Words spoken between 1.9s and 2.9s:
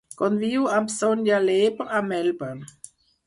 a Melbourne.